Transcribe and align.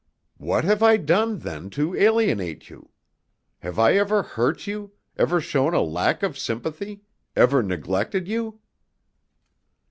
"What 0.39 0.63
have 0.63 0.81
I 0.81 0.97
done, 0.97 1.37
then, 1.37 1.69
to 1.77 1.95
alienate 1.95 2.71
you? 2.71 2.89
Have 3.59 3.77
I 3.77 3.93
ever 3.93 4.23
hurt 4.23 4.65
you, 4.65 4.93
ever 5.15 5.39
shown 5.39 5.75
a 5.75 5.81
lack 5.83 6.23
of 6.23 6.39
sympathy, 6.39 7.03
ever 7.35 7.61
neglected 7.61 8.27
you?" 8.27 8.61